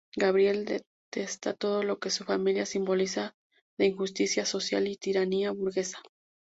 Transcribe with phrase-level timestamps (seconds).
[0.15, 3.35] Gabriel detesta todo lo que su familia simboliza
[3.77, 5.99] de injusticia social y tiranía burguesa.